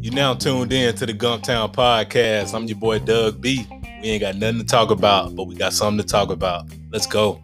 [0.00, 2.54] You now tuned in to the Gumptown Podcast.
[2.54, 3.66] I'm your boy Doug B.
[4.02, 6.64] We ain't got nothing to talk about, but we got something to talk about.
[6.90, 7.40] Let's go.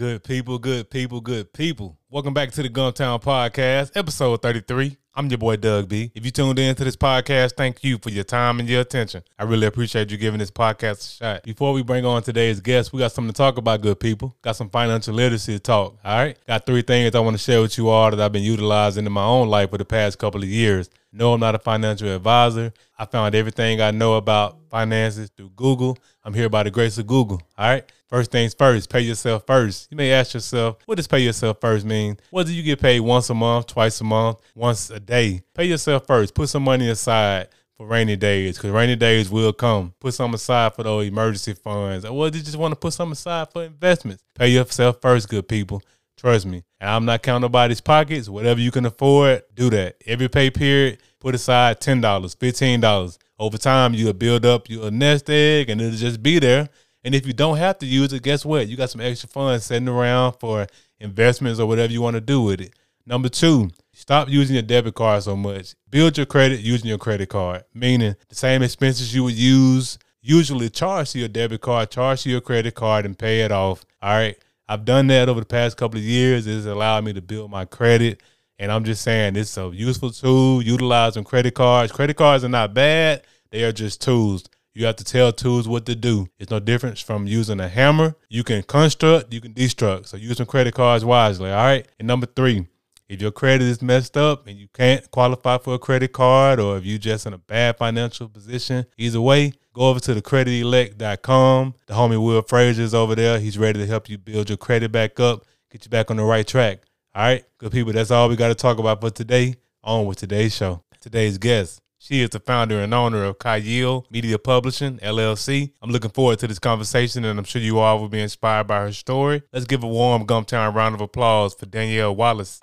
[0.00, 1.98] Good people, good people, good people.
[2.08, 4.96] Welcome back to the Gumptown Podcast, episode 33.
[5.14, 6.10] I'm your boy Doug B.
[6.14, 9.22] If you tuned in to this podcast, thank you for your time and your attention.
[9.38, 11.42] I really appreciate you giving this podcast a shot.
[11.42, 14.34] Before we bring on today's guest, we got something to talk about, good people.
[14.40, 15.98] Got some financial literacy to talk.
[16.02, 16.38] All right.
[16.46, 19.12] Got three things I want to share with you all that I've been utilizing in
[19.12, 20.88] my own life for the past couple of years.
[21.12, 22.72] No, I'm not a financial advisor.
[22.98, 25.98] I found everything I know about finances through Google.
[26.22, 27.40] I'm here by the grace of Google.
[27.58, 27.84] All right.
[28.08, 29.86] First things first, pay yourself first.
[29.90, 32.16] You may ask yourself, what does pay yourself first mean?
[32.30, 36.08] Whether you get paid once a month, twice a month, once a day, pay yourself
[36.08, 36.34] first.
[36.34, 39.94] Put some money aside for rainy days because rainy days will come.
[40.00, 42.04] Put some aside for those emergency funds.
[42.04, 44.24] Or whether you just want to put some aside for investments.
[44.34, 45.80] Pay yourself first, good people.
[46.20, 46.62] Trust me.
[46.80, 48.28] And I'm not counting nobody's pockets.
[48.28, 49.96] Whatever you can afford, do that.
[50.06, 53.18] Every pay period, put aside $10, $15.
[53.38, 56.68] Over time, you'll build up your nest egg and it'll just be there
[57.04, 58.68] and if you don't have to use it, guess what?
[58.68, 60.66] You got some extra funds sitting around for
[60.98, 62.74] investments or whatever you want to do with it.
[63.06, 65.74] Number two, stop using your debit card so much.
[65.88, 70.68] Build your credit using your credit card, meaning the same expenses you would use usually
[70.68, 73.86] charge to your debit card, charge to your credit card, and pay it off.
[74.02, 74.36] All right.
[74.70, 76.46] I've done that over the past couple of years.
[76.46, 78.22] It's allowed me to build my credit.
[78.56, 81.90] And I'm just saying it's a useful tool utilizing credit cards.
[81.90, 84.44] Credit cards are not bad, they are just tools.
[84.72, 86.28] You have to tell tools what to do.
[86.38, 88.14] It's no difference from using a hammer.
[88.28, 90.06] You can construct, you can destruct.
[90.06, 91.50] So use some credit cards wisely.
[91.50, 91.88] All right.
[91.98, 92.68] And number three,
[93.08, 96.78] if your credit is messed up and you can't qualify for a credit card, or
[96.78, 101.74] if you're just in a bad financial position, either way, go over to the creditelect.com.
[101.86, 103.38] The homie Will Frazier is over there.
[103.40, 106.22] He's ready to help you build your credit back up, get you back on the
[106.24, 106.82] right track.
[107.14, 107.92] All right, good people.
[107.94, 109.54] That's all we got to talk about for today.
[109.82, 110.82] On with today's show.
[111.00, 115.70] Today's guest she is the founder and owner of Chayil Media Publishing, LLC.
[115.82, 118.80] I'm looking forward to this conversation, and I'm sure you all will be inspired by
[118.80, 119.42] her story.
[119.52, 122.58] Let's give a warm Gumptown round of applause for Danielle Wallace.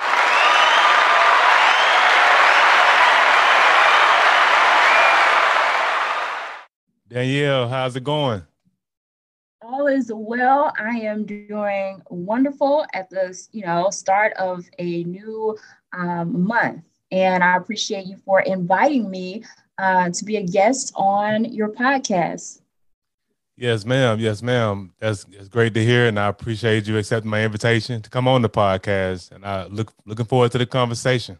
[7.10, 8.44] Danielle, how's it going?
[9.62, 10.74] All is well.
[10.78, 15.58] I am doing wonderful at the you know start of a new
[15.94, 16.84] um, month.
[17.12, 19.44] And I appreciate you for inviting me
[19.78, 22.62] uh, to be a guest on your podcast.
[23.56, 24.20] Yes, ma'am.
[24.20, 24.94] Yes, ma'am.
[25.00, 28.42] That's, that's great to hear, and I appreciate you accepting my invitation to come on
[28.42, 29.32] the podcast.
[29.32, 31.40] And I look looking forward to the conversation.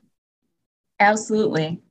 [1.00, 1.82] Absolutely.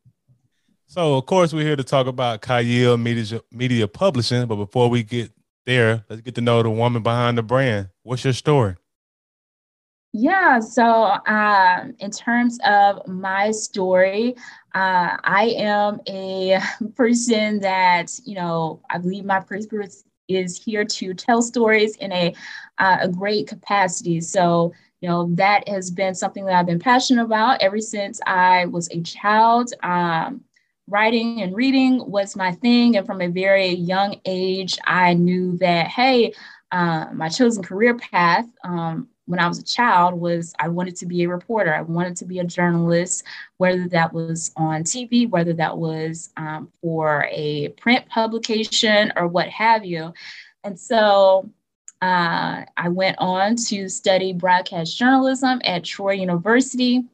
[0.88, 4.46] So, of course, we're here to talk about Chayil Media Media Publishing.
[4.46, 5.32] But before we get
[5.66, 7.88] there, let's get to know the woman behind the brand.
[8.02, 8.76] What's your story?
[10.18, 14.34] Yeah, so um, in terms of my story,
[14.74, 16.58] uh, I am a
[16.94, 22.34] person that, you know, I believe my purpose is here to tell stories in a,
[22.78, 24.22] uh, a great capacity.
[24.22, 28.64] So, you know, that has been something that I've been passionate about ever since I
[28.66, 29.74] was a child.
[29.82, 30.45] Um,
[30.88, 32.96] writing and reading was my thing.
[32.96, 36.32] And from a very young age, I knew that, hey,
[36.72, 41.06] uh, my chosen career path um, when I was a child was I wanted to
[41.06, 41.74] be a reporter.
[41.74, 43.24] I wanted to be a journalist,
[43.58, 49.48] whether that was on TV, whether that was um, for a print publication or what
[49.48, 50.12] have you.
[50.64, 51.50] And so
[52.02, 57.04] uh, I went on to study broadcast journalism at Troy University.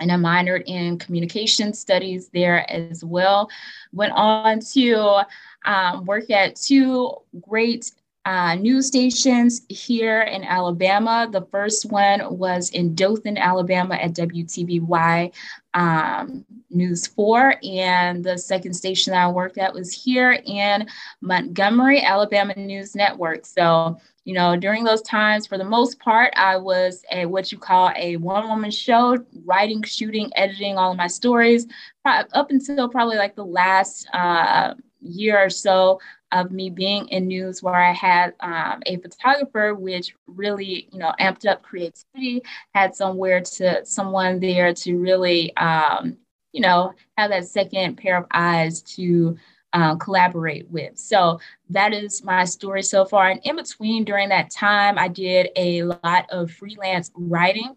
[0.00, 3.50] And I minored in communication studies there as well.
[3.92, 5.22] Went on to
[5.64, 7.92] um, work at two great
[8.26, 11.26] uh, news stations here in Alabama.
[11.30, 15.32] The first one was in Dothan, Alabama at WTVY
[15.72, 17.54] um, News 4.
[17.62, 20.86] And the second station that I worked at was here in
[21.22, 23.46] Montgomery, Alabama News Network.
[23.46, 27.58] So, you know, during those times, for the most part, I was a what you
[27.58, 31.66] call a one woman show, writing, shooting, editing all of my stories
[32.04, 35.98] up until probably like the last uh, year or so
[36.32, 41.12] of me being in news where I had um, a photographer, which really, you know,
[41.20, 42.42] amped up creativity,
[42.74, 46.16] had somewhere to someone there to really, um,
[46.52, 49.36] you know, have that second pair of eyes to
[49.72, 50.98] uh, collaborate with.
[50.98, 53.28] So that is my story so far.
[53.28, 57.76] And in between, during that time, I did a lot of freelance writing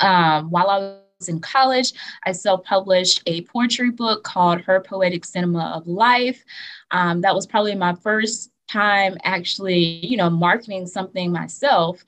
[0.00, 1.92] um, while I was in college.
[2.24, 6.44] I self published a poetry book called Her Poetic Cinema of Life.
[6.90, 12.04] Um, that was probably my first time actually, you know, marketing something myself.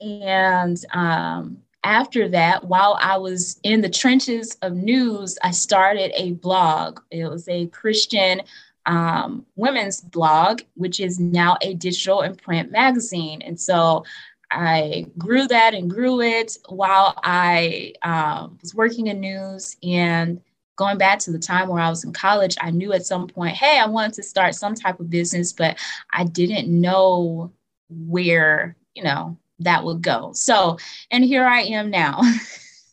[0.00, 6.32] And um, after that, while I was in the trenches of news, I started a
[6.32, 7.00] blog.
[7.10, 8.42] It was a Christian
[8.86, 13.42] um, women's blog, which is now a digital and print magazine.
[13.42, 14.04] And so
[14.52, 19.76] I grew that and grew it while I um, was working in news.
[19.82, 20.40] And
[20.76, 23.56] going back to the time where I was in college, I knew at some point,
[23.56, 25.78] hey, I wanted to start some type of business, but
[26.12, 27.52] I didn't know
[27.88, 30.32] where, you know, that would go.
[30.34, 30.78] So,
[31.10, 32.20] and here I am now.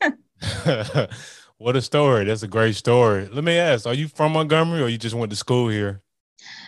[1.57, 2.25] what a story.
[2.25, 3.27] That's a great story.
[3.27, 6.01] Let me ask, are you from Montgomery or you just went to school here?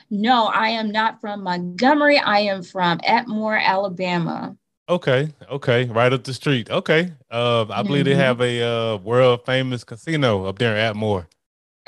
[0.09, 2.17] No, I am not from Montgomery.
[2.17, 4.57] I am from Atmore, Alabama.
[4.91, 6.69] Okay, okay, right up the street.
[6.69, 8.09] Okay, uh, I believe mm-hmm.
[8.09, 11.27] they have a uh, world famous casino up there in Atmore.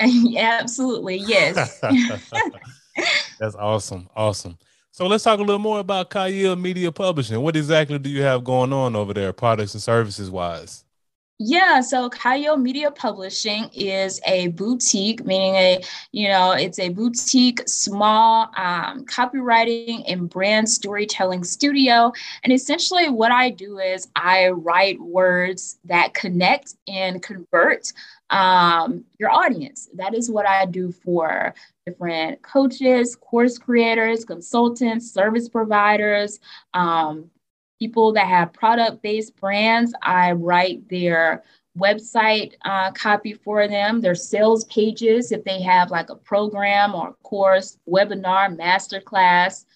[0.00, 1.80] Absolutely, yes.
[3.38, 4.56] That's awesome, awesome.
[4.90, 7.38] So let's talk a little more about Chayil Media Publishing.
[7.42, 10.83] What exactly do you have going on over there, products and services wise?
[11.40, 15.82] Yeah, so Chayil Media Publishing is a boutique, meaning a,
[16.12, 22.12] you know, it's a boutique, small um, copywriting and brand storytelling studio.
[22.44, 27.92] And essentially, what I do is I write words that connect and convert
[28.30, 29.88] um, your audience.
[29.94, 31.52] That is what I do for
[31.84, 36.38] different coaches, course creators, consultants, service providers,
[36.74, 37.28] um,
[37.84, 39.92] people that have product based brands.
[40.00, 41.44] I write their
[41.78, 47.12] website uh, copy for them, their sales pages, if they have like a program or
[47.22, 49.66] course, webinar, masterclass.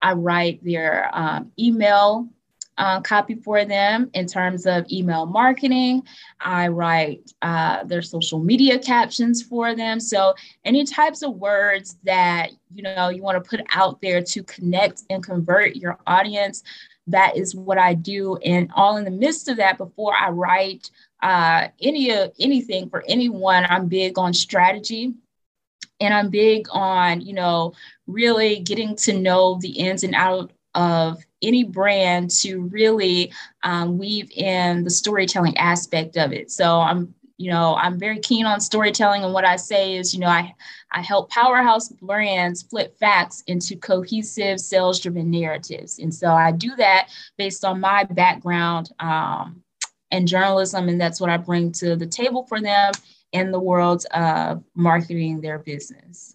[0.00, 2.30] I write their um, email
[2.78, 6.04] uh, copy for them in terms of email marketing.
[6.40, 10.00] I write uh, their social media captions for them.
[10.00, 14.42] So any types of words that you know you want to put out there to
[14.44, 16.62] connect and convert your audience.
[17.08, 20.90] That is what I do, and all in the midst of that, before I write
[21.22, 25.14] uh, any uh, anything for anyone, I'm big on strategy
[26.00, 27.74] and I'm big on, you know,
[28.06, 33.32] really getting to know the ins and out of any brand to really
[33.62, 36.50] um, weave in the storytelling aspect of it.
[36.50, 40.20] So I'm, you know, I'm very keen on storytelling, and what I say is, you
[40.20, 40.54] know, I
[40.90, 47.08] I help powerhouse brands flip facts into cohesive, sales-driven narratives, and so I do that
[47.36, 49.62] based on my background um,
[50.10, 52.92] and journalism, and that's what I bring to the table for them
[53.32, 56.34] in the world of marketing their business.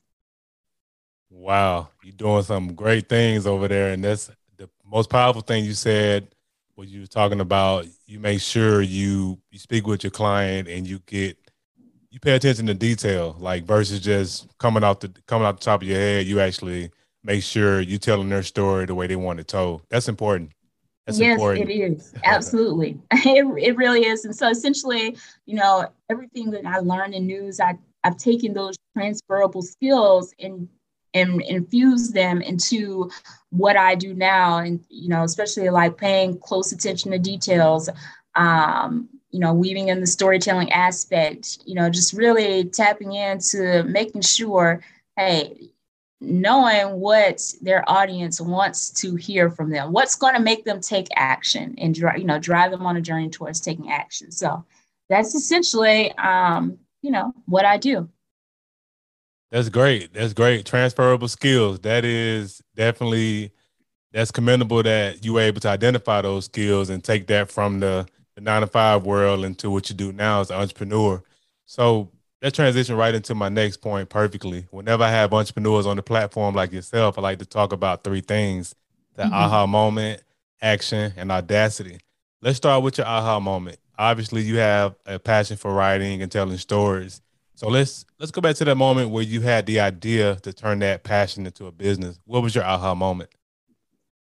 [1.30, 5.74] Wow, you're doing some great things over there, and that's the most powerful thing you
[5.74, 6.34] said.
[6.76, 10.88] What you were talking about, you make sure you you speak with your client and
[10.88, 11.38] you get
[12.10, 15.82] you pay attention to detail, like versus just coming out the coming out the top
[15.82, 16.26] of your head.
[16.26, 16.92] You actually
[17.24, 19.82] make sure you telling their story the way they want it told.
[19.90, 20.52] That's important.
[21.06, 21.70] That's yes, important.
[21.70, 22.14] it is.
[22.24, 23.00] Absolutely.
[23.12, 24.26] it, it really is.
[24.26, 28.76] And so essentially, you know, everything that I learned in news, I, I've taken those
[28.96, 30.68] transferable skills and
[31.14, 33.10] and infuse them into
[33.52, 34.58] what I do now.
[34.58, 37.90] And, you know, especially like paying close attention to details,
[38.36, 44.22] um, you know, weaving in the storytelling aspect, you know, just really tapping into making
[44.22, 44.84] sure,
[45.16, 45.70] hey,
[46.22, 51.08] knowing what their audience wants to hear from them, what's going to make them take
[51.16, 54.32] action and, you know, drive them on a journey towards taking action.
[54.32, 54.64] So
[55.10, 58.10] that's essentially, um, you know, what I do.
[59.54, 60.16] That's great.
[60.16, 60.66] That's great.
[60.66, 61.80] Transferable skills.
[61.82, 63.52] That is definitely
[64.12, 68.08] that's commendable that you were able to identify those skills and take that from the,
[68.34, 71.22] the nine to five world into what you do now as an entrepreneur.
[71.68, 72.10] So
[72.42, 74.66] that transition right into my next point perfectly.
[74.72, 78.22] Whenever I have entrepreneurs on the platform like yourself, I like to talk about three
[78.22, 78.74] things
[79.14, 79.34] the mm-hmm.
[79.36, 80.24] aha moment,
[80.64, 82.00] action, and audacity.
[82.42, 83.78] Let's start with your aha moment.
[84.00, 87.22] Obviously, you have a passion for writing and telling stories.
[87.56, 90.80] So let's let's go back to that moment where you had the idea to turn
[90.80, 92.20] that passion into a business.
[92.26, 93.30] What was your aha moment?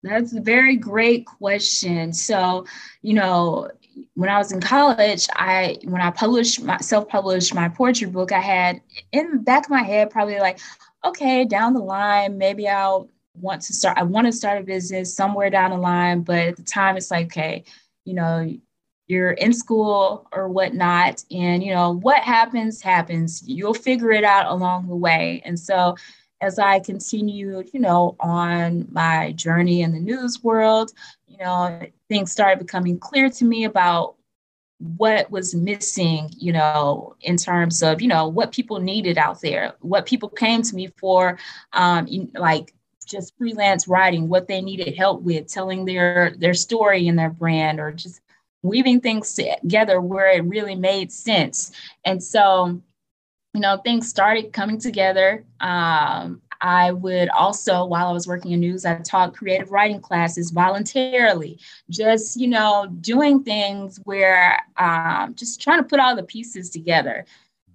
[0.04, 2.14] That's a very great question.
[2.14, 2.66] So,
[3.02, 3.70] you know,
[4.14, 8.40] when I was in college, I when I published my self-published my poetry book, I
[8.40, 8.82] had
[9.12, 10.60] in the back of my head probably like,
[11.04, 13.98] okay, down the line, maybe I'll want to start.
[13.98, 17.12] I want to start a business somewhere down the line, but at the time, it's
[17.12, 17.64] like, okay,
[18.06, 18.56] you know,
[19.08, 23.44] you're in school or whatnot and you know what happens happens.
[23.46, 25.42] You'll figure it out along the way.
[25.46, 25.96] And so
[26.40, 30.92] as i continued you know on my journey in the news world
[31.28, 34.16] you know things started becoming clear to me about
[34.96, 39.74] what was missing you know in terms of you know what people needed out there
[39.80, 41.40] what people came to me for
[41.74, 42.72] um like
[43.08, 47.80] just freelance writing, what they needed help with, telling their their story and their brand,
[47.80, 48.22] or just
[48.64, 51.72] weaving things together where it really made sense.
[52.06, 52.82] And so,
[53.54, 55.44] you know, things started coming together.
[55.60, 60.52] Um, I would also, while I was working in news, I taught creative writing classes
[60.52, 61.60] voluntarily,
[61.90, 67.26] just, you know, doing things where um, just trying to put all the pieces together.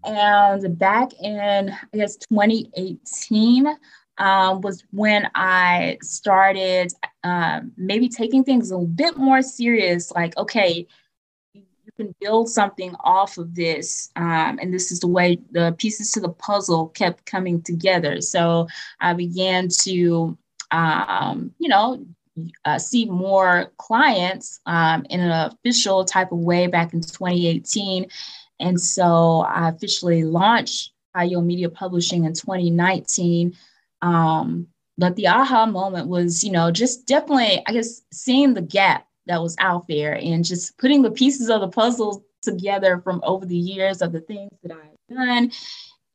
[0.05, 3.69] And back in, I guess, 2018,
[4.19, 6.93] um, was when I started
[7.25, 10.13] um, maybe taking things a bit more serious.
[10.13, 10.87] Like, okay,
[11.55, 11.63] you
[11.97, 16.21] can build something off of this, um, and this is the way the pieces to
[16.21, 18.21] the puzzle kept coming together.
[18.21, 18.69] So
[19.01, 20.37] I began to,
[20.71, 22.05] um, you know,
[22.65, 28.07] uh, see more clients um, in an official type of way back in 2018.
[28.61, 33.55] And so I officially launched Chayil Media Publishing in 2019.
[34.03, 34.67] Um,
[34.99, 39.41] but the aha moment was, you know, just definitely, I guess, seeing the gap that
[39.41, 43.57] was out there and just putting the pieces of the puzzle together from over the
[43.57, 45.53] years of the things that I've done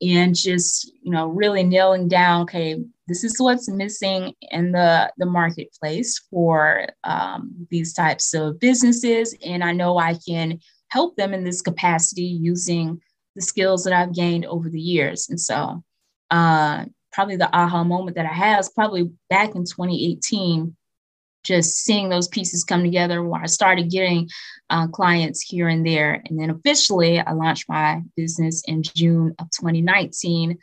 [0.00, 2.76] and just, you know, really nailing down, okay,
[3.08, 9.34] this is what's missing in the, the marketplace for um, these types of businesses.
[9.44, 13.00] And I know I can help them in this capacity using
[13.34, 15.28] the skills that I've gained over the years.
[15.28, 15.82] And so,
[16.30, 20.76] uh, probably the aha moment that I had was probably back in 2018,
[21.44, 24.28] just seeing those pieces come together where I started getting
[24.70, 26.22] uh, clients here and there.
[26.26, 30.58] And then officially, I launched my business in June of 2019.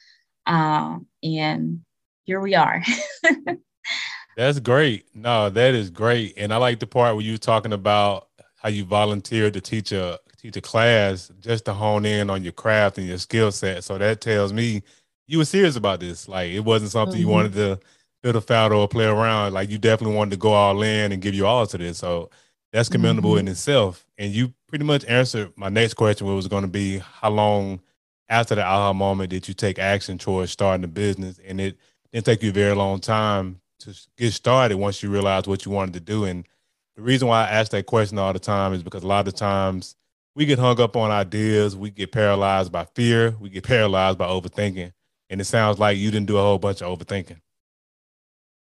[0.46, 1.82] Uh, and
[2.25, 2.84] here we are.
[4.38, 5.06] That's great.
[5.16, 6.34] No, that is great.
[6.38, 9.92] And I like the part where you are talking about how you volunteered to teach
[9.92, 13.84] a teach a class just to hone in on your craft and your skill set.
[13.84, 14.84] So that tells me
[15.27, 16.27] you were serious about this.
[16.27, 17.27] Like it wasn't something mm-hmm.
[17.27, 17.79] you wanted to
[18.22, 19.53] build a foul or play around.
[19.53, 21.98] Like you definitely wanted to go all in and give you all to this.
[21.98, 22.29] So
[22.72, 23.39] that's commendable mm-hmm.
[23.39, 24.05] in itself.
[24.17, 27.82] And you pretty much answered my next question, which was going to be how long
[28.29, 31.39] after the aha moment did you take action towards starting a business?
[31.46, 31.77] And it
[32.12, 35.72] didn't take you a very long time to get started once you realized what you
[35.72, 36.25] wanted to do.
[36.25, 36.48] And
[36.96, 39.36] the reason why I ask that question all the time is because a lot of
[39.36, 39.96] times
[40.34, 44.27] we get hung up on ideas, we get paralyzed by fear, we get paralyzed by
[44.27, 44.94] overthinking.
[45.36, 47.42] And it sounds like you didn't do a whole bunch of overthinking.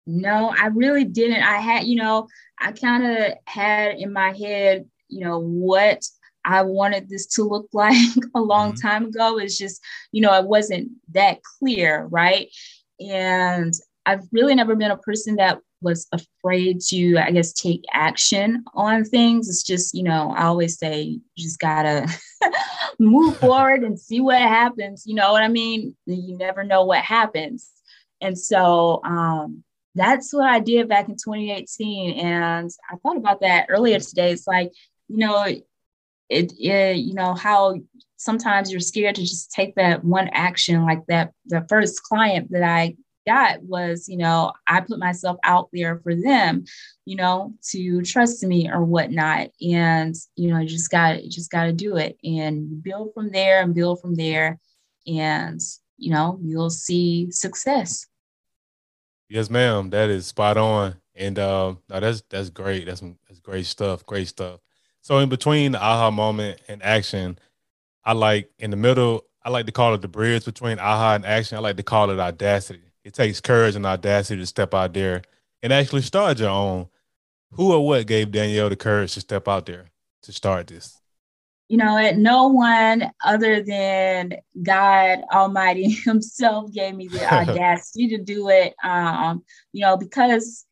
[0.07, 1.43] No, I really didn't.
[1.43, 6.03] I had, you know, I kind of had in my head, you know, what
[6.47, 7.95] I wanted this to look like
[8.35, 8.89] a long mm-hmm.
[8.89, 9.39] time ago.
[9.39, 12.49] It's just, you know, it wasn't that clear, right?
[12.99, 13.75] And
[14.07, 19.05] I've really never been a person that was afraid to, I guess, take action on
[19.05, 19.47] things.
[19.51, 22.09] It's just, you know, I always say you just gotta
[22.99, 25.05] move forward and see what happens.
[25.07, 25.97] You know what I mean?
[26.07, 27.71] You never know what happens.
[28.21, 32.19] And so um, that's what I did back in 2018.
[32.19, 34.33] And I thought about that earlier today.
[34.33, 34.73] It's like,
[35.09, 35.65] you know, it,
[36.29, 37.77] it you know, how
[38.23, 42.63] sometimes you're scared to just take that one action like that the first client that
[42.63, 42.95] i
[43.27, 46.65] got was, you know, I put myself out there for them,
[47.05, 49.49] you know, to trust me or whatnot.
[49.61, 53.63] And, you know, just got you just got to do it and build from there
[53.63, 54.59] and build from there.
[55.07, 55.61] And,
[55.97, 58.07] you know, you'll see success.
[59.29, 59.91] Yes, ma'am.
[59.91, 60.97] That is spot on.
[61.15, 62.87] And um, no, that's that's great.
[62.87, 64.05] That's that's great stuff.
[64.07, 64.61] Great stuff.
[65.03, 67.39] So in between the aha moment and action,
[68.05, 71.27] I like in the middle, I like to call it the bridge between aha and
[71.27, 71.57] action.
[71.57, 75.23] I like to call it audacity it takes courage and audacity to step out there
[75.63, 76.89] and actually start your own.
[77.53, 79.91] Who or what gave Danielle the courage to step out there
[80.23, 80.99] to start this?
[81.69, 88.49] You know, no one other than God Almighty Himself gave me the audacity to do
[88.49, 88.75] it.
[88.83, 90.65] Um, you know, because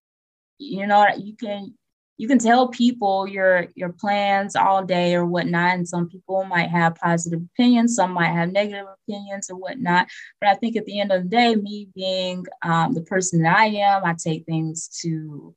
[0.59, 1.75] you know you can
[2.21, 6.69] you can tell people your your plans all day or whatnot and some people might
[6.69, 10.07] have positive opinions some might have negative opinions or whatnot.
[10.41, 13.57] But i think at the end of the day me being um, the person that
[13.57, 15.55] i am i take things to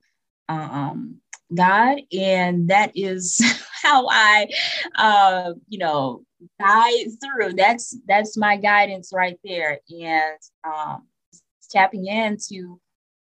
[0.50, 1.18] um,
[1.54, 3.42] god and that is
[3.84, 4.48] how i
[4.96, 6.26] uh, you know
[6.60, 7.54] guide through.
[7.54, 9.80] That's that's my guidance right there.
[9.90, 11.08] And um,
[11.70, 12.80] tapping into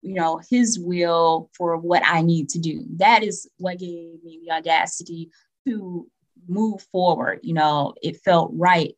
[0.05, 2.85] you know, his will for what I need to do.
[2.97, 5.31] That is what gave me the audacity
[5.67, 6.07] to
[6.47, 7.41] move forward.
[7.43, 8.95] You know, it felt right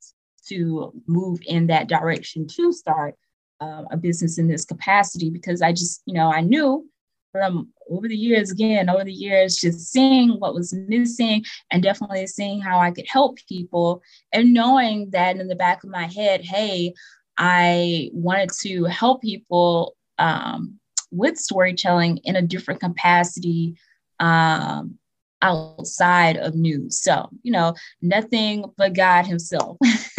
[0.49, 3.15] to move in that direction to start
[3.61, 6.89] uh, a business in this capacity because I just, you know, I knew
[7.31, 12.27] from over the years, again, over the years, just seeing what was missing and definitely
[12.27, 16.45] seeing how I could help people and knowing that in the back of my head,
[16.45, 16.95] hey,
[17.39, 23.77] I wanted to help people um, with storytelling in a different capacity
[24.21, 24.99] um,
[25.43, 27.01] outside of news.
[27.01, 29.77] So, you know, nothing but God Himself.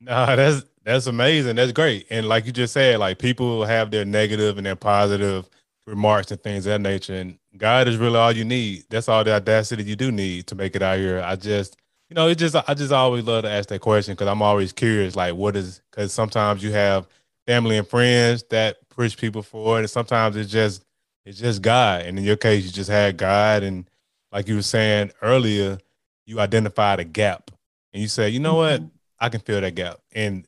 [0.00, 1.56] no, that's that's amazing.
[1.56, 2.06] That's great.
[2.10, 5.48] And like you just said, like people have their negative and their positive
[5.86, 7.14] remarks and things of that nature.
[7.14, 8.84] And God is really all you need.
[8.90, 11.20] That's all the audacity you do need to make it out here.
[11.20, 11.76] I just,
[12.08, 14.72] you know, it just I just always love to ask that question because I'm always
[14.72, 17.06] curious, like what is because sometimes you have
[17.46, 20.84] family and friends that push people forward, and sometimes it's just
[21.24, 22.02] it's just God.
[22.02, 23.88] And in your case, you just had God, and
[24.30, 25.78] like you were saying earlier,
[26.26, 27.50] you identified a gap,
[27.92, 28.84] and you said, you know mm-hmm.
[28.84, 30.46] what, I can fill that gap, and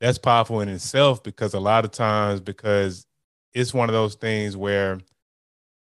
[0.00, 3.06] that's powerful in itself because a lot of times because
[3.52, 4.98] it's one of those things where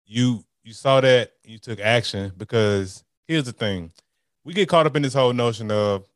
[0.06, 3.92] you you saw that and you took action because here's the thing
[4.44, 6.08] we get caught up in this whole notion of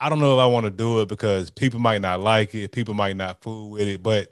[0.00, 2.70] I don't know if I want to do it because people might not like it,
[2.70, 4.28] people might not fool with it, but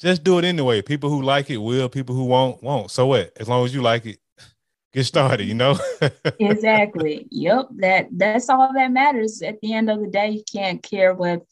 [0.00, 0.82] just do it anyway.
[0.82, 2.90] People who like it will, people who won't won't.
[2.90, 3.32] So what?
[3.36, 4.18] As long as you like it,
[4.92, 5.78] get started, you know?
[6.40, 7.28] exactly.
[7.30, 7.68] Yep.
[7.76, 9.42] That that's all that matters.
[9.42, 11.42] At the end of the day, you can't care what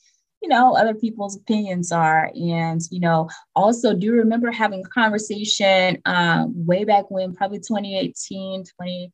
[0.42, 6.00] you know other people's opinions are and you know also do remember having a conversation
[6.06, 9.12] um, way back when probably 2018 20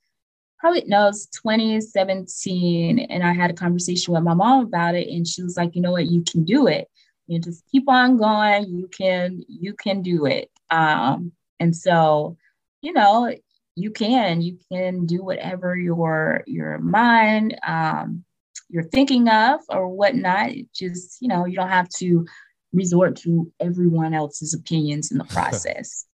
[0.65, 2.99] probably no, it's 2017.
[2.99, 5.09] And I had a conversation with my mom about it.
[5.09, 6.89] And she was like, you know what, you can do it.
[7.27, 8.67] You just keep on going.
[8.69, 10.51] You can, you can do it.
[10.71, 12.37] Um, and so,
[12.83, 13.35] you know,
[13.77, 18.25] you can, you can do whatever your your mind um,
[18.69, 20.51] you're thinking of or whatnot.
[20.75, 22.27] Just, you know, you don't have to
[22.73, 26.07] resort to everyone else's opinions in the process.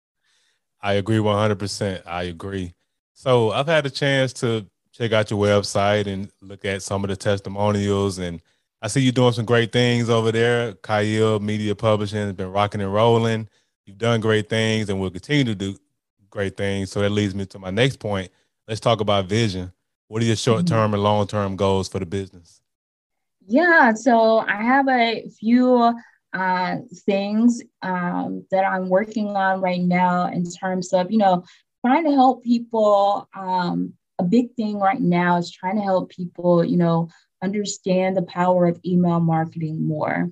[0.81, 2.05] I agree 100%.
[2.05, 2.73] I agree.
[3.13, 7.09] So I've had a chance to check out your website and look at some of
[7.09, 8.41] the testimonials, and
[8.81, 10.73] I see you doing some great things over there.
[10.73, 13.49] Chayil Media Publishing has been rocking and rolling.
[13.85, 15.75] You've done great things, and will continue to do
[16.29, 16.91] great things.
[16.91, 18.31] So that leads me to my next point.
[18.67, 19.73] Let's talk about vision.
[20.07, 20.93] What are your short term mm-hmm.
[20.95, 22.61] and long term goals for the business?
[23.45, 25.93] Yeah, so I have a few
[26.33, 31.43] uh, things um, that I'm working on right now in terms of, you know,
[31.83, 33.27] trying to help people.
[33.35, 37.09] Um, a big thing right now is trying to help people, you know,
[37.41, 40.31] understand the power of email marketing more.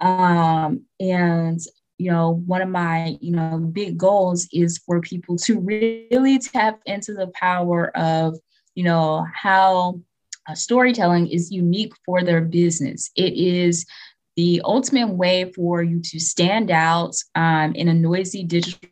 [0.00, 1.60] Um, and
[1.98, 6.80] you know, one of my, you know, big goals is for people to really tap
[6.86, 8.38] into the power of,
[8.74, 10.00] you know, how
[10.48, 13.10] uh, storytelling is unique for their business.
[13.16, 13.84] It is
[14.36, 18.88] the ultimate way for you to stand out um, in a noisy digital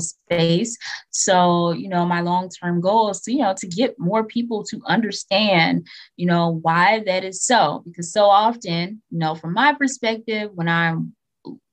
[0.00, 0.76] space.
[1.10, 4.80] So, you know, my long-term goal is to, you know, to get more people to
[4.86, 5.86] understand,
[6.16, 7.82] you know, why that is so.
[7.86, 11.14] Because so often, you know, from my perspective, when I'm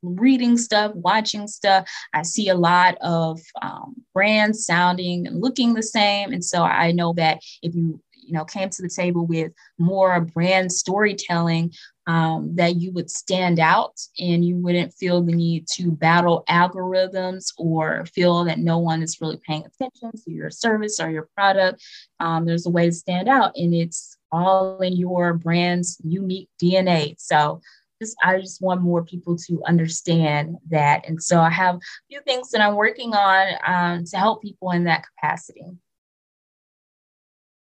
[0.02, 5.84] reading stuff, watching stuff, I see a lot of um, brands sounding and looking the
[5.84, 6.32] same.
[6.32, 10.20] And so I know that if you you know came to the table with more
[10.22, 11.72] brand storytelling
[12.08, 17.52] um, that you would stand out and you wouldn't feel the need to battle algorithms
[17.58, 21.84] or feel that no one is really paying attention to your service or your product.
[22.20, 27.16] Um, there's a way to stand out, and it's all in your brand's unique DNA.
[27.20, 27.62] So,
[28.02, 32.22] just I just want more people to understand that, and so I have a few
[32.22, 35.64] things that I'm working on um, to help people in that capacity.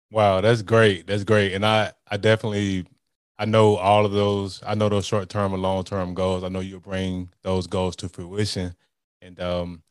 [0.10, 1.08] Wow, that's great.
[1.08, 2.86] That's great, and I I definitely
[3.38, 4.62] I know all of those.
[4.66, 6.44] I know those short term and long term goals.
[6.44, 8.76] I know you'll bring those goals to fruition.
[9.22, 9.84] And um,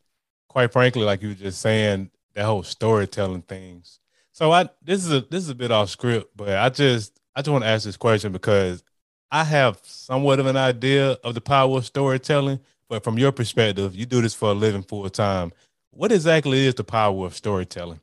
[0.49, 3.99] quite frankly, like you were just saying, that whole storytelling things.
[4.33, 7.41] So I this is a this is a bit off script, but I just I
[7.41, 8.83] just want to ask this question because
[9.31, 13.95] I have somewhat of an idea of the power of storytelling, but from your perspective,
[13.95, 15.53] you do this for a living full time.
[15.91, 18.01] What exactly is the power of storytelling?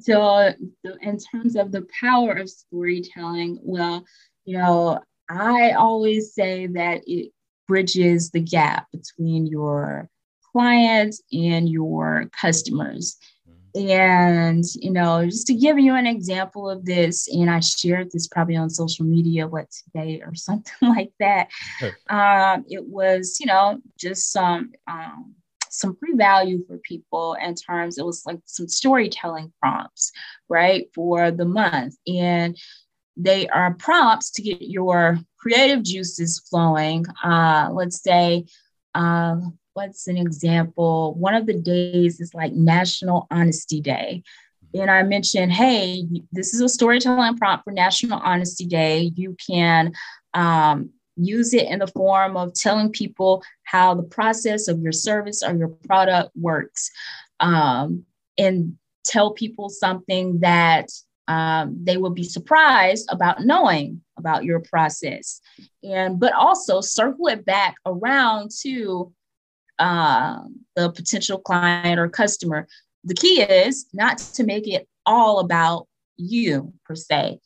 [0.00, 0.52] So,
[1.00, 4.04] in terms of the power of storytelling, well,
[4.44, 5.00] you know,
[5.30, 7.32] I always say that it
[7.68, 10.08] bridges the gap between your
[10.52, 13.16] clients and your customers.
[13.48, 13.90] Mm-hmm.
[13.90, 18.28] And, you know, just to give you an example of this, and I shared this
[18.28, 21.48] probably on social media, what today or something like that.
[22.10, 25.34] um, it was, you know, just some um,
[25.72, 30.12] some free value for people in terms it was like some storytelling prompts
[30.48, 31.96] right for the month.
[32.06, 32.56] And
[33.16, 37.06] they are prompts to get your creative juices flowing.
[37.24, 38.44] Uh, let's say
[38.94, 39.36] uh,
[39.72, 41.14] what's an example?
[41.14, 44.22] One of the days is like national honesty day.
[44.74, 49.12] And I mentioned, hey, this is a storytelling prompt for National Honesty Day.
[49.14, 49.92] You can
[50.32, 55.42] um, use it in the form of telling people how the process of your service
[55.42, 56.90] or your product works
[57.40, 58.04] um,
[58.38, 60.88] and tell people something that
[61.28, 65.40] um, they will be surprised about knowing about your process.
[65.82, 69.12] And but also circle it back around to
[69.78, 70.40] uh,
[70.76, 72.66] the potential client or customer.
[73.04, 77.40] The key is not to make it all about you per se.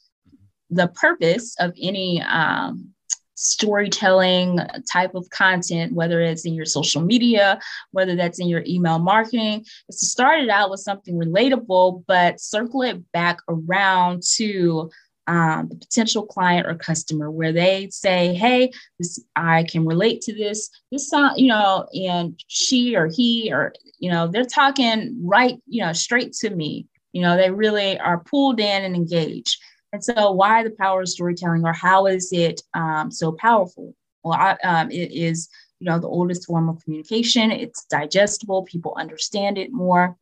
[0.70, 2.92] The purpose of any um,
[3.36, 4.58] storytelling
[4.90, 7.60] type of content, whether it's in your social media,
[7.92, 12.40] whether that's in your email marketing, is to start it out with something relatable, but
[12.40, 14.90] circle it back around to
[15.28, 20.34] um, the potential client or customer where they say, Hey, this, I can relate to
[20.34, 20.70] this.
[20.92, 25.82] This sound, you know, and she or he, or, you know, they're talking right, you
[25.82, 26.86] know, straight to me.
[27.12, 29.58] You know, they really are pulled in and engaged.
[29.96, 33.94] And so, why the power of storytelling, or how is it um, so powerful?
[34.22, 35.48] Well, I, um, it is,
[35.80, 37.50] you know, the oldest form of communication.
[37.50, 38.64] It's digestible.
[38.64, 40.14] People understand it more.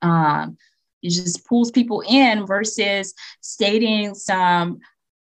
[0.00, 0.56] Um,
[1.02, 4.78] it just pulls people in versus stating some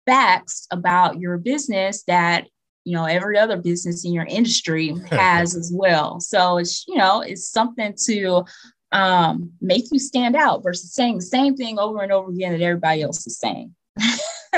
[0.07, 2.47] facts about your business that
[2.85, 6.19] you know every other business in your industry has as well.
[6.19, 8.45] So it's you know it's something to
[8.91, 12.61] um, make you stand out versus saying the same thing over and over again that
[12.61, 13.75] everybody else is saying.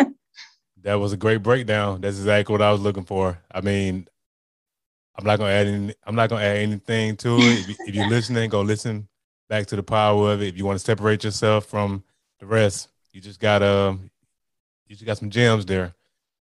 [0.82, 2.02] that was a great breakdown.
[2.02, 3.40] That's exactly what I was looking for.
[3.52, 4.08] I mean,
[5.18, 7.70] I'm not gonna add any, I'm not gonna add anything to it.
[7.70, 9.08] If, if you're listening, go listen
[9.50, 10.48] back to the power of it.
[10.48, 12.04] If you want to separate yourself from
[12.40, 13.98] the rest, you just gotta
[14.88, 15.94] you just got some gems there.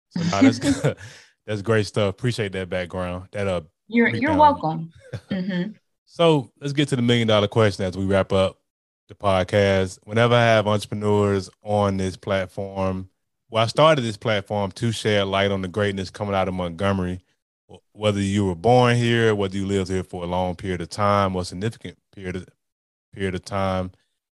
[0.09, 0.97] So no, that's good.
[1.45, 2.09] that's great stuff.
[2.09, 3.27] Appreciate that background.
[3.31, 4.91] That uh you're you're welcome.
[5.31, 5.71] Mm-hmm.
[6.11, 8.57] So let's get to the million dollar question as we wrap up
[9.09, 9.99] the podcast.
[10.05, 13.09] Whenever I have entrepreneurs on this platform,
[13.51, 17.19] well, I started this platform to shed light on the greatness coming out of Montgomery.
[17.91, 21.35] Whether you were born here, whether you lived here for a long period of time
[21.35, 22.47] or significant period of,
[23.13, 23.91] period of time.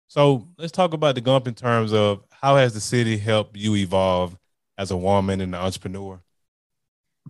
[0.09, 3.77] So let's talk about the Gump in terms of how has the city helped you
[3.77, 4.37] evolve
[4.77, 6.21] as a woman and an entrepreneur?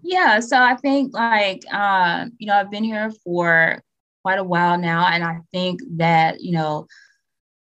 [0.01, 3.83] Yeah, so I think like uh, you know I've been here for
[4.21, 5.07] quite a while now.
[5.07, 6.87] And I think that, you know,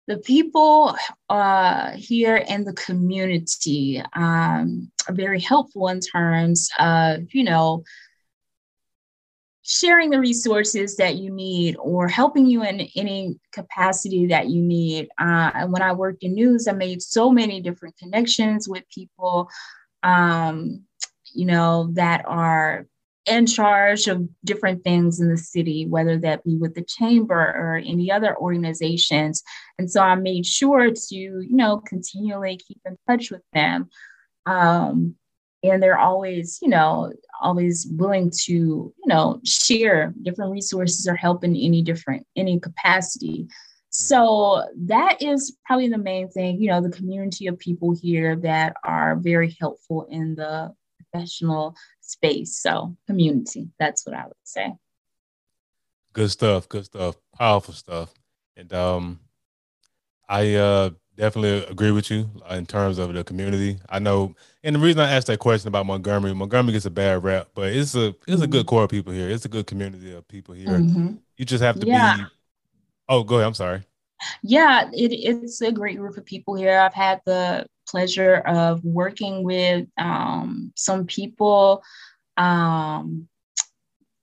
[0.06, 0.96] the people
[1.28, 7.84] uh, here in the community um, are very helpful in terms of, you know,
[9.62, 15.08] sharing the resources that you need or helping you in any capacity that you need.
[15.20, 19.50] Uh, and when I worked in news, I made so many different connections with people,
[20.02, 20.84] um,
[21.34, 22.86] you know, that are
[23.28, 27.76] in charge of different things in the city, whether that be with the chamber or
[27.84, 29.42] any other organizations.
[29.78, 33.88] And so I made sure to, you know, continually keep in touch with them.
[34.46, 35.14] Um,
[35.62, 41.44] and they're always, you know, always willing to, you know, share different resources or help
[41.44, 43.48] in any different, any capacity.
[43.90, 48.76] So that is probably the main thing, you know, the community of people here that
[48.84, 50.72] are very helpful in the
[51.10, 51.74] professional
[52.08, 52.58] space.
[52.58, 54.74] So community, that's what I would say.
[56.12, 56.68] Good stuff.
[56.68, 57.16] Good stuff.
[57.36, 58.12] Powerful stuff.
[58.56, 59.20] And um,
[60.28, 63.78] I uh, definitely agree with you in terms of the community.
[63.88, 67.22] I know, and the reason I asked that question about Montgomery, Montgomery gets a bad
[67.22, 68.42] rap, but it's a it's mm-hmm.
[68.42, 68.68] a good mm-hmm.
[68.68, 69.28] core of people here.
[69.28, 70.68] It's a good community of people here.
[70.68, 71.14] Mm-hmm.
[71.36, 72.16] You just have to yeah.
[72.16, 72.22] be.
[73.08, 73.46] Oh, go ahead.
[73.46, 73.82] I'm sorry.
[74.42, 76.78] Yeah, it, it's a great group of people here.
[76.78, 81.82] I've had the pleasure of working with um, some people
[82.36, 83.28] um,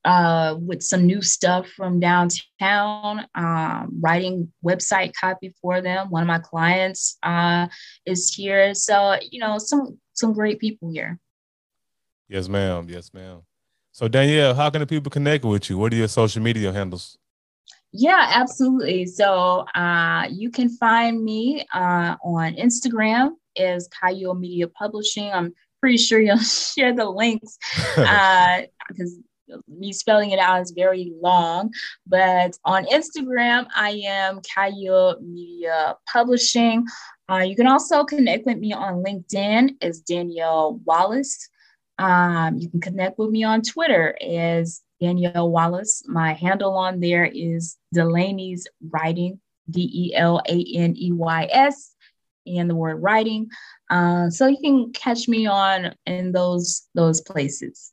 [0.06, 6.12] uh, with some new stuff from downtown, um, writing website copy for them.
[6.12, 7.68] One of my clients uh,
[8.06, 8.76] is here.
[8.76, 11.20] So, you know, some some great people here.
[12.30, 12.88] Yes, ma'am.
[12.88, 13.42] Yes, ma'am.
[13.92, 15.78] So, Danielle, how can the people connect with you?
[15.78, 17.18] What are your social media handles?
[17.98, 19.06] Yeah, absolutely.
[19.06, 25.32] So uh, you can find me uh, on Instagram as Chayil Media Publishing.
[25.32, 27.58] I'm pretty sure you'll share the links
[27.96, 29.20] because
[29.54, 31.72] uh, me spelling it out is very long.
[32.06, 36.86] But on Instagram, I am Chayil Media Publishing.
[37.32, 41.50] Uh, you can also connect with me on LinkedIn as Danielle Wallace.
[41.98, 46.04] Um, you can connect with me on Twitter as Danielle Wallace.
[46.08, 51.96] My handle on there is Delaneys Writing, D E L A N E Y S,
[52.48, 53.50] and the word writing.
[53.90, 57.92] Uh, so you can catch me on in those those places.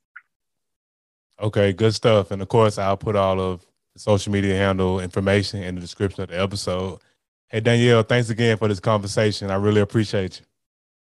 [1.41, 2.31] Okay, good stuff.
[2.31, 6.23] And of course, I'll put all of the social media handle information in the description
[6.23, 6.99] of the episode.
[7.47, 9.51] Hey Danielle, thanks again for this conversation.
[9.51, 10.45] I really appreciate you.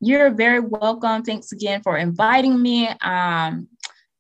[0.00, 1.24] You're very welcome.
[1.24, 2.88] Thanks again for inviting me.
[3.00, 3.66] Um,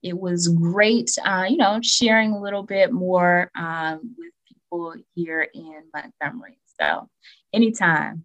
[0.08, 5.46] it was great, uh, you know, sharing a little bit more um, with people here
[5.54, 6.58] in Montgomery.
[6.80, 7.08] So,
[7.52, 8.24] anytime.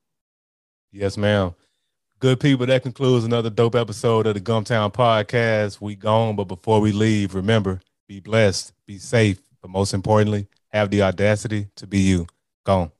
[0.91, 1.53] Yes, ma'am.
[2.19, 5.81] Good people, that concludes another dope episode of the Gumptown Podcast.
[5.81, 10.89] We gone, but before we leave, remember, be blessed, be safe, but most importantly, have
[10.89, 12.27] the audacity to be you.
[12.65, 12.91] Gone.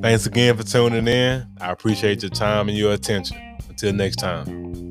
[0.00, 1.46] Thanks again for tuning in.
[1.60, 3.36] I appreciate your time and your attention.
[3.68, 4.87] Until next time.